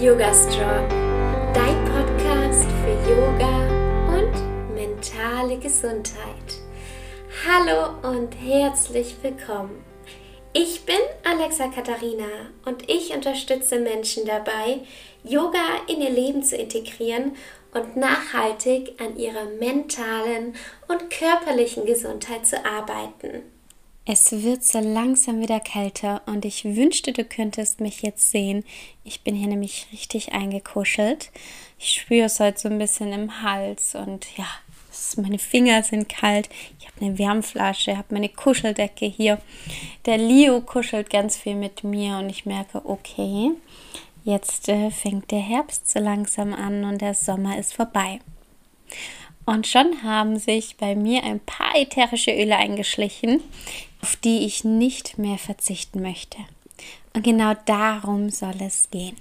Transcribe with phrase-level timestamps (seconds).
[0.00, 0.88] Yoga Strong,
[1.52, 3.68] dein Podcast für Yoga
[4.08, 6.56] und mentale Gesundheit.
[7.46, 9.84] Hallo und herzlich willkommen.
[10.54, 14.80] Ich bin Alexa Katharina und ich unterstütze Menschen dabei,
[15.22, 17.32] Yoga in ihr Leben zu integrieren
[17.74, 20.54] und nachhaltig an ihrer mentalen
[20.88, 23.42] und körperlichen Gesundheit zu arbeiten.
[24.06, 28.64] Es wird so langsam wieder kälter und ich wünschte, du könntest mich jetzt sehen.
[29.04, 31.30] Ich bin hier nämlich richtig eingekuschelt.
[31.78, 34.46] Ich spüre es heute so ein bisschen im Hals und ja,
[35.16, 36.48] meine Finger sind kalt.
[36.78, 39.38] Ich habe eine Wärmflasche, habe meine Kuscheldecke hier.
[40.06, 43.50] Der Leo kuschelt ganz viel mit mir und ich merke, okay,
[44.24, 48.20] jetzt äh, fängt der Herbst so langsam an und der Sommer ist vorbei.
[49.46, 53.42] Und schon haben sich bei mir ein paar ätherische Öle eingeschlichen,
[54.02, 56.38] auf die ich nicht mehr verzichten möchte.
[57.12, 59.16] Und genau darum soll es gehen.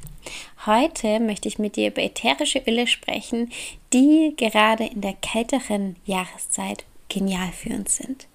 [0.65, 3.51] Heute möchte ich mit dir über ätherische Öle sprechen,
[3.93, 8.27] die gerade in der kälteren Jahreszeit genial für uns sind.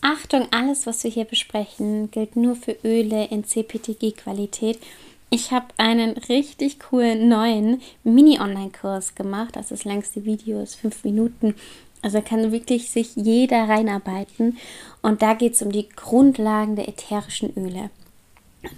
[0.00, 4.78] Achtung, alles, was wir hier besprechen, gilt nur für Öle in CPTG-Qualität.
[5.30, 9.56] Ich habe einen richtig coolen neuen Mini-Online-Kurs gemacht.
[9.56, 11.54] Das ist längste Video, ist fünf Minuten.
[12.00, 14.56] Also kann wirklich sich jeder reinarbeiten.
[15.02, 17.90] Und da geht es um die Grundlagen der ätherischen Öle.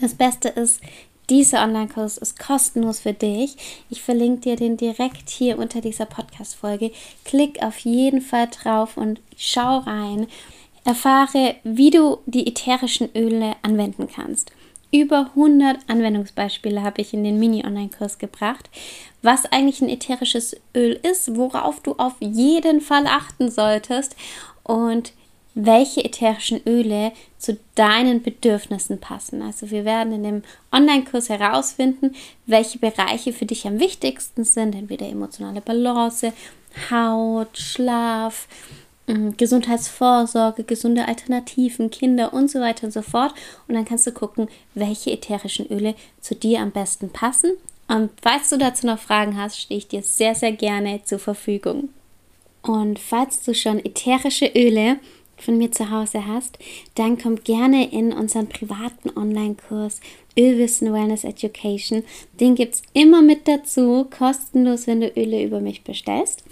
[0.00, 0.80] Das Beste ist,
[1.28, 3.56] dieser Online-Kurs ist kostenlos für dich.
[3.88, 6.90] Ich verlinke dir den direkt hier unter dieser Podcast-Folge.
[7.24, 10.26] Klick auf jeden Fall drauf und schau rein.
[10.84, 14.50] Erfahre, wie du die ätherischen Öle anwenden kannst.
[14.92, 18.68] Über 100 Anwendungsbeispiele habe ich in den Mini-Online-Kurs gebracht,
[19.22, 24.16] was eigentlich ein ätherisches Öl ist, worauf du auf jeden Fall achten solltest
[24.64, 25.12] und
[25.54, 29.42] welche ätherischen Öle zu deinen Bedürfnissen passen.
[29.42, 32.14] Also wir werden in dem Online-Kurs herausfinden,
[32.46, 36.32] welche Bereiche für dich am wichtigsten sind, entweder emotionale Balance,
[36.90, 38.46] Haut, Schlaf,
[39.36, 43.34] Gesundheitsvorsorge, gesunde Alternativen, Kinder und so weiter und so fort.
[43.68, 47.52] Und dann kannst du gucken, welche ätherischen Öle zu dir am besten passen.
[47.88, 51.88] Und falls du dazu noch Fragen hast, stehe ich dir sehr, sehr gerne zur Verfügung.
[52.62, 54.98] Und falls du schon ätherische Öle
[55.36, 56.58] von mir zu Hause hast,
[56.94, 60.00] dann komm gerne in unseren privaten Online-Kurs
[60.38, 62.04] Ölwissen Wellness Education.
[62.38, 66.44] Den gibt es immer mit dazu, kostenlos, wenn du Öle über mich bestellst.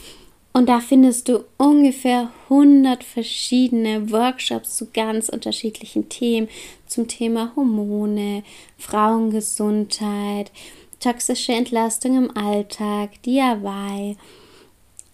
[0.58, 6.48] Und da findest du ungefähr 100 verschiedene Workshops zu ganz unterschiedlichen Themen,
[6.84, 8.42] zum Thema Hormone,
[8.76, 10.50] Frauengesundheit,
[10.98, 14.16] toxische Entlastung im Alltag, DIY,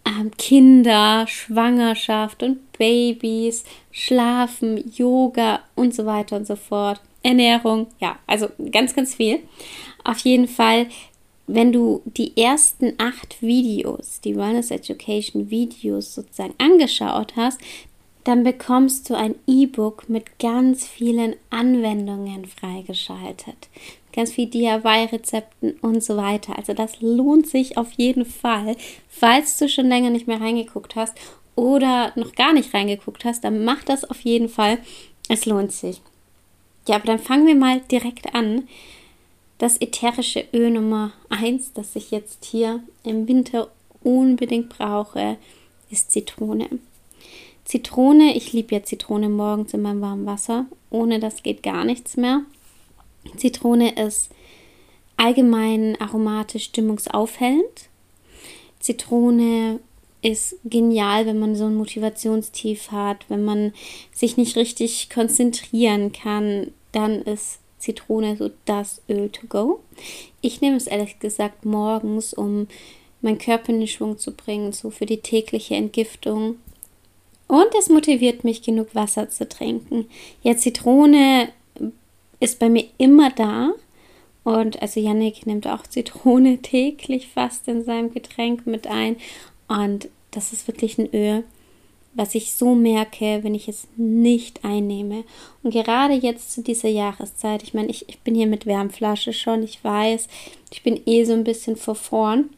[0.07, 7.03] ähm, Kinder, Schwangerschaft und Babys, Schlafen, Yoga und so weiter und so fort.
[7.23, 9.41] Ernährung, ja, also ganz, ganz viel.
[10.05, 10.87] Auf jeden Fall,
[11.47, 17.61] wenn du die ersten acht Videos, die Wellness Education Videos sozusagen angeschaut hast,
[18.25, 23.69] dann bekommst du ein E-Book mit ganz vielen Anwendungen freigeschaltet.
[24.15, 26.57] Ganz viel DIY-Rezepten und so weiter.
[26.57, 28.77] Also das lohnt sich auf jeden Fall.
[29.09, 31.15] Falls du schon länger nicht mehr reingeguckt hast
[31.55, 34.79] oder noch gar nicht reingeguckt hast, dann mach das auf jeden Fall.
[35.29, 36.01] Es lohnt sich.
[36.89, 38.69] Ja, aber dann fangen wir mal direkt an.
[39.59, 43.71] Das ätherische Öl Nummer 1, das ich jetzt hier im Winter
[44.03, 45.37] unbedingt brauche,
[45.91, 46.69] ist Zitrone.
[47.65, 50.67] Zitrone, ich liebe ja Zitrone morgens in meinem warmen Wasser.
[50.91, 52.43] Ohne das geht gar nichts mehr.
[53.37, 54.31] Zitrone ist
[55.17, 57.89] allgemein aromatisch stimmungsaufhellend.
[58.81, 59.81] Zitrone
[60.21, 63.73] ist genial, wenn man so ein Motivationstief hat, wenn man
[64.13, 69.81] sich nicht richtig konzentrieren kann, dann ist Zitrone so das Öl to go.
[70.41, 72.67] Ich nehme es ehrlich gesagt morgens, um
[73.21, 76.57] meinen Körper in den Schwung zu bringen, so für die tägliche Entgiftung.
[77.47, 80.07] Und es motiviert mich, genug Wasser zu trinken.
[80.43, 81.51] Ja, Zitrone
[82.41, 83.73] ist bei mir immer da.
[84.45, 89.17] Und also Yannick nimmt auch Zitrone täglich fast in seinem Getränk mit ein.
[89.69, 91.45] Und das ist wirklich ein Öl,
[92.15, 95.25] was ich so merke, wenn ich es nicht einnehme.
[95.63, 99.63] Und gerade jetzt zu dieser Jahreszeit, ich meine, ich, ich bin hier mit Wärmflasche schon,
[99.63, 100.29] ich weiß,
[100.71, 102.51] ich bin eh so ein bisschen verfroren.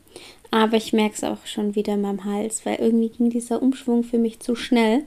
[0.50, 4.04] Aber ich merke es auch schon wieder in meinem Hals, weil irgendwie ging dieser Umschwung
[4.04, 5.04] für mich zu schnell.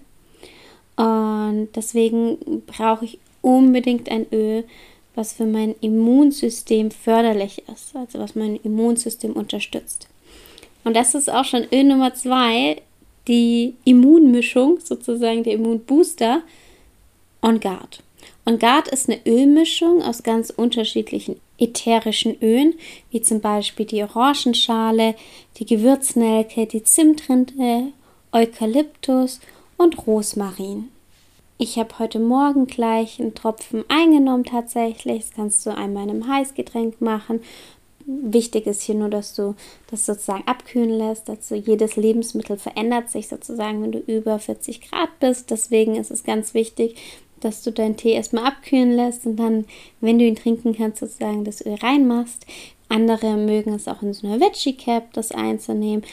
[0.96, 4.66] Und deswegen brauche ich unbedingt ein Öl,
[5.16, 10.08] was für mein Immunsystem förderlich ist, also was mein Immunsystem unterstützt.
[10.84, 12.82] Und das ist auch schon Öl Nummer zwei,
[13.30, 16.42] die Immunmischung, sozusagen der Immunbooster
[17.42, 18.04] On Guard.
[18.46, 22.74] On Guard ist eine Ölmischung aus ganz unterschiedlichen ätherischen Ölen,
[23.12, 25.16] wie zum Beispiel die Orangenschale,
[25.58, 27.94] die Gewürznelke, die Zimtrinde,
[28.32, 29.40] Eukalyptus
[29.78, 30.90] und Rosmarin.
[31.60, 35.26] Ich habe heute Morgen gleich einen Tropfen eingenommen tatsächlich.
[35.26, 37.42] Das kannst du einmal in einem Heißgetränk machen.
[38.12, 39.56] Wichtig ist hier nur, dass du
[39.92, 41.30] das sozusagen abkühlen lässt.
[41.30, 45.52] Also jedes Lebensmittel verändert sich sozusagen, wenn du über 40 Grad bist.
[45.52, 46.96] Deswegen ist es ganz wichtig,
[47.40, 49.66] dass du deinen Tee erstmal abkühlen lässt und dann,
[50.02, 52.48] wenn du ihn trinken kannst, sozusagen das Öl reinmachst.
[52.88, 56.04] Andere mögen es auch in so einer Veggie Cap, das einzunehmen.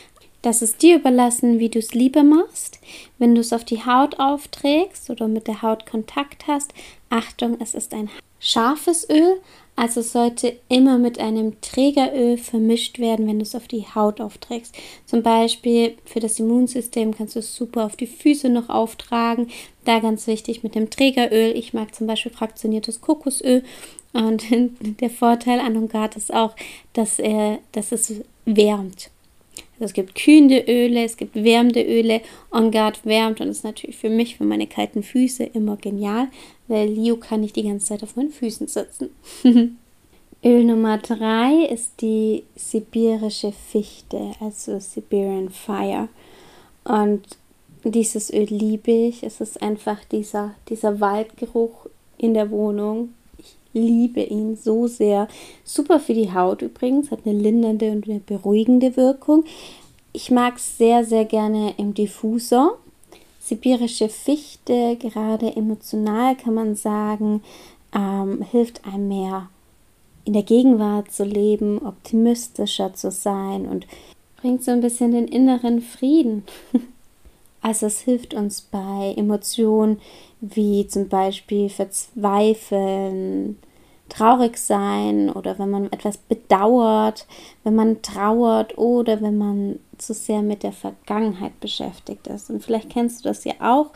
[0.42, 2.78] Das ist dir überlassen, wie du es lieber machst.
[3.18, 6.74] Wenn du es auf die Haut aufträgst oder mit der Haut Kontakt hast,
[7.08, 9.40] Achtung, es ist ein scharfes Öl,
[9.76, 14.74] also sollte immer mit einem Trägeröl vermischt werden, wenn du es auf die Haut aufträgst.
[15.04, 19.48] Zum Beispiel für das Immunsystem kannst du es super auf die Füße noch auftragen.
[19.84, 21.54] Da ganz wichtig mit dem Trägeröl.
[21.54, 23.62] Ich mag zum Beispiel fraktioniertes Kokosöl.
[24.14, 24.44] Und
[25.00, 26.56] der Vorteil an Ungat ist auch,
[26.94, 29.10] dass, er, dass es wärmt.
[29.78, 32.22] Also es gibt kühlende Öle, es gibt wärmende Öle.
[32.50, 36.28] On Guard wärmt und ist natürlich für mich, für meine kalten Füße immer genial,
[36.68, 39.10] weil Leo kann nicht die ganze Zeit auf meinen Füßen sitzen.
[40.44, 46.08] Öl Nummer 3 ist die sibirische Fichte, also Siberian Fire.
[46.84, 47.22] Und
[47.84, 49.22] dieses Öl liebe ich.
[49.22, 51.86] Es ist einfach dieser, dieser Waldgeruch
[52.18, 53.14] in der Wohnung.
[53.76, 55.28] Liebe ihn so sehr.
[55.64, 59.44] Super für die Haut übrigens, hat eine lindernde und eine beruhigende Wirkung.
[60.12, 62.78] Ich mag es sehr, sehr gerne im Diffusor
[63.46, 67.42] sibirische Fichte, gerade emotional kann man sagen,
[67.94, 69.48] ähm, hilft einem mehr
[70.24, 73.86] in der Gegenwart zu leben, optimistischer zu sein und
[74.36, 76.44] bringt so ein bisschen den inneren Frieden.
[77.62, 80.00] Also es hilft uns bei Emotionen
[80.40, 83.58] wie zum Beispiel Verzweifeln,
[84.08, 87.26] traurig sein oder wenn man etwas bedauert,
[87.64, 92.50] wenn man trauert oder wenn man zu sehr mit der Vergangenheit beschäftigt ist.
[92.50, 93.90] Und vielleicht kennst du das ja auch.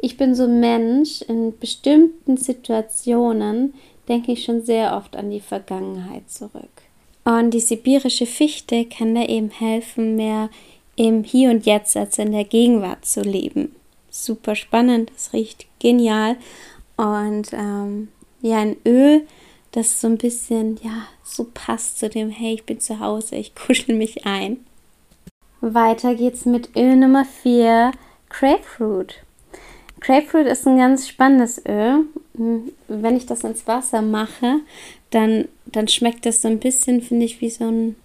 [0.00, 3.74] Ich bin so ein Mensch, in bestimmten Situationen
[4.08, 6.82] denke ich schon sehr oft an die Vergangenheit zurück.
[7.24, 10.50] Und die sibirische Fichte kann da eben helfen, mehr
[10.96, 13.74] im Hier und Jetzt als in der Gegenwart zu leben.
[14.10, 16.36] Super spannend, es riecht genial.
[16.96, 18.08] Und ähm,
[18.42, 19.26] ja, ein Öl,
[19.74, 23.54] das so ein bisschen, ja, so passt zu dem, hey, ich bin zu Hause, ich
[23.54, 24.64] kuschel mich ein.
[25.60, 27.90] Weiter geht's mit Öl Nummer 4,
[28.28, 29.14] Grapefruit.
[30.00, 32.04] Grapefruit ist ein ganz spannendes Öl.
[32.88, 34.60] Wenn ich das ins Wasser mache,
[35.10, 37.96] dann, dann schmeckt das so ein bisschen, finde ich, wie so ein,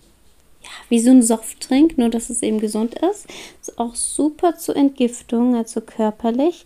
[0.62, 3.27] ja, wie so ein Softdrink, nur dass es eben gesund ist.
[3.62, 6.63] Ist auch super zur Entgiftung, also körperlich.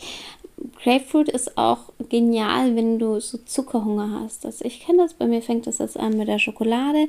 [0.82, 4.46] Grapefruit ist auch genial, wenn du so Zuckerhunger hast.
[4.46, 7.08] Also ich kenne das, bei mir fängt das jetzt an mit der Schokolade.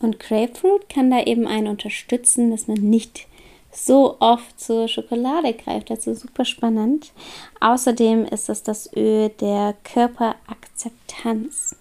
[0.00, 3.26] Und Grapefruit kann da eben einen unterstützen, dass man nicht
[3.72, 5.90] so oft zur Schokolade greift.
[5.90, 7.12] Also super spannend.
[7.60, 11.76] Außerdem ist es das Öl der Körperakzeptanz.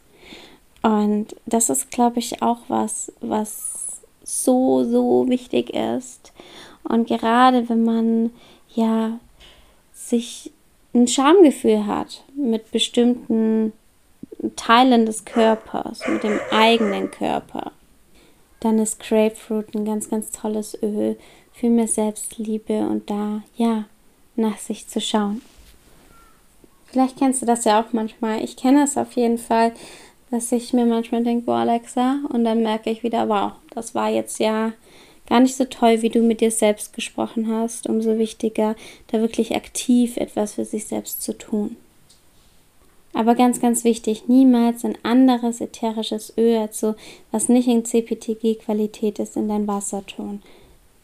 [0.82, 6.34] Und das ist, glaube ich, auch was, was so, so wichtig ist.
[6.84, 8.32] Und gerade wenn man
[8.74, 9.20] ja
[9.94, 10.52] sich
[11.00, 13.74] ein Schamgefühl hat mit bestimmten
[14.56, 17.72] Teilen des Körpers, mit dem eigenen Körper,
[18.60, 21.18] dann ist Grapefruit ein ganz, ganz tolles Öl
[21.54, 23.86] für mehr Selbstliebe und da, ja,
[24.36, 25.42] nach sich zu schauen.
[26.86, 28.44] Vielleicht kennst du das ja auch manchmal.
[28.44, 29.74] Ich kenne es auf jeden Fall,
[30.32, 34.10] dass ich mir manchmal denke, boah, Alexa, und dann merke ich wieder, wow, das war
[34.10, 34.72] jetzt ja
[35.30, 38.76] gar nicht so toll, wie du mit dir selbst gesprochen hast, umso wichtiger,
[39.08, 41.78] da wirklich aktiv etwas für sich selbst zu tun.
[43.14, 46.96] Aber ganz, ganz wichtig, niemals ein anderes ätherisches Öl, also
[47.32, 50.42] was nicht in CPTG-Qualität ist, in dein Wasser tun.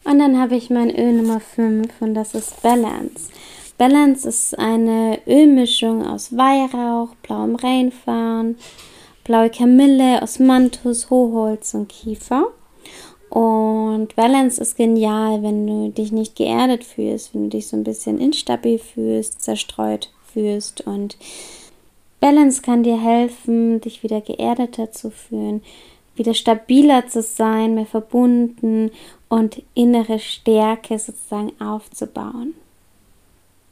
[0.04, 3.30] Und dann habe ich mein Öl Nummer 5 und das ist Balance.
[3.76, 8.56] Balance ist eine Ölmischung aus Weihrauch, blauem Reinfahren,
[9.24, 12.46] blaue Kamille, Osmanthus, Hochholz und Kiefer.
[13.28, 17.84] Und Balance ist genial, wenn du dich nicht geerdet fühlst, wenn du dich so ein
[17.84, 20.86] bisschen instabil fühlst, zerstreut fühlst.
[20.86, 21.16] Und
[22.20, 25.62] Balance kann dir helfen, dich wieder geerdeter zu fühlen,
[26.14, 28.90] wieder stabiler zu sein, mehr verbunden
[29.28, 32.54] und innere Stärke sozusagen aufzubauen.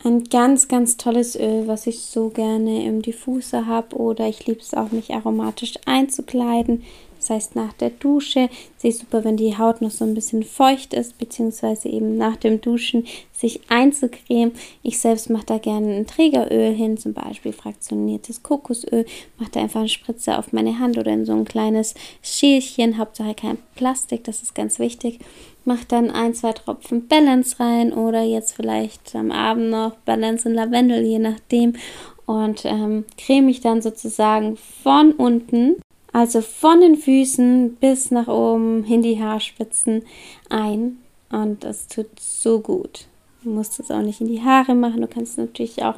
[0.02, 4.60] Ein ganz, ganz tolles Öl, was ich so gerne im Diffuser habe oder ich liebe
[4.60, 6.84] es auch, mich aromatisch einzukleiden,
[7.24, 10.42] Das heißt, nach der Dusche ist es super, wenn die Haut noch so ein bisschen
[10.42, 14.52] feucht ist, beziehungsweise eben nach dem Duschen sich einzucremen.
[14.82, 19.06] Ich selbst mache da gerne ein Trägeröl hin, zum Beispiel fraktioniertes Kokosöl.
[19.38, 22.98] Mache da einfach eine Spritze auf meine Hand oder in so ein kleines Schälchen.
[22.98, 25.20] Hauptsache kein Plastik, das ist ganz wichtig.
[25.64, 30.56] Mache dann ein, zwei Tropfen Balance rein oder jetzt vielleicht am Abend noch Balance und
[30.56, 31.72] Lavendel, je nachdem.
[32.26, 35.76] Und ähm, creme ich dann sozusagen von unten
[36.14, 40.04] also von den Füßen bis nach oben in die Haarspitzen
[40.48, 40.98] ein.
[41.28, 43.06] Und das tut so gut.
[43.42, 45.00] Du musst es auch nicht in die Haare machen.
[45.00, 45.96] Du kannst es natürlich auch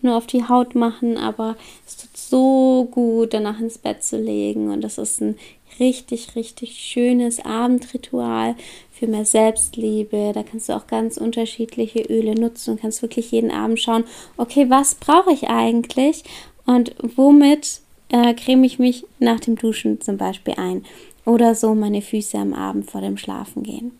[0.00, 1.54] nur auf die Haut machen, aber
[1.86, 4.70] es tut so gut, danach ins Bett zu legen.
[4.70, 5.36] Und das ist ein
[5.78, 8.56] richtig, richtig schönes Abendritual
[8.90, 10.32] für mehr Selbstliebe.
[10.32, 14.04] Da kannst du auch ganz unterschiedliche Öle nutzen und kannst wirklich jeden Abend schauen,
[14.38, 16.24] okay, was brauche ich eigentlich
[16.64, 20.84] und womit äh, creme ich mich nach dem Duschen zum Beispiel ein
[21.24, 23.92] oder so meine Füße am Abend vor dem Schlafengehen.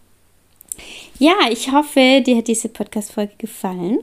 [1.19, 3.99] Ja, ich hoffe, dir hat diese Podcast-Folge gefallen.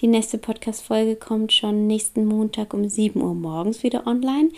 [0.00, 4.50] Die nächste Podcast-Folge kommt schon nächsten Montag um 7 Uhr morgens wieder online.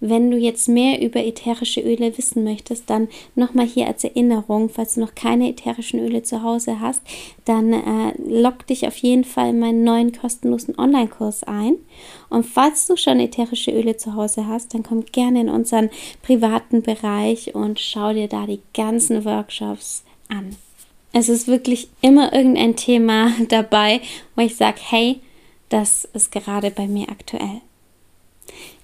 [0.00, 4.94] Wenn du jetzt mehr über ätherische Öle wissen möchtest, dann nochmal hier als Erinnerung, falls
[4.94, 7.02] du noch keine ätherischen Öle zu Hause hast,
[7.44, 11.76] dann äh, log dich auf jeden Fall in meinen neuen kostenlosen Online-Kurs ein.
[12.28, 15.90] Und falls du schon ätherische Öle zu Hause hast, dann komm gerne in unseren
[16.22, 20.56] privaten Bereich und schau dir da die ganzen Workshops an.
[21.18, 24.02] Es ist wirklich immer irgendein Thema dabei,
[24.34, 25.20] wo ich sage, hey,
[25.70, 27.62] das ist gerade bei mir aktuell.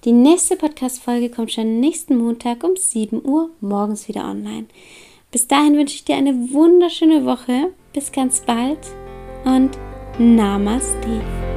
[0.07, 4.65] Die nächste Podcast-Folge kommt schon nächsten Montag um 7 Uhr morgens wieder online.
[5.31, 7.75] Bis dahin wünsche ich dir eine wunderschöne Woche.
[7.93, 8.79] Bis ganz bald
[9.45, 9.73] und
[10.19, 11.52] Namaste.